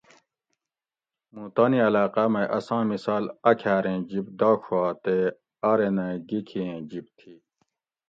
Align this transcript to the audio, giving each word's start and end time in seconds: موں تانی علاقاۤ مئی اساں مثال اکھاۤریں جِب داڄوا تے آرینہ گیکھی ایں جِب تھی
موں 1.33 1.47
تانی 1.55 1.79
علاقاۤ 1.87 2.27
مئی 2.33 2.47
اساں 2.57 2.83
مثال 2.91 3.23
اکھاۤریں 3.49 3.99
جِب 4.09 4.25
داڄوا 4.39 4.85
تے 5.03 5.17
آرینہ 5.69 6.07
گیکھی 6.29 6.59
ایں 6.67 6.81
جِب 6.89 7.05
تھی 7.17 7.33